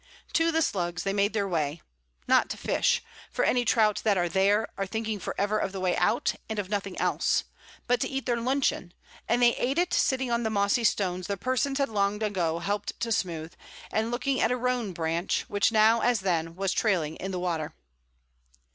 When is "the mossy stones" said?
10.41-11.27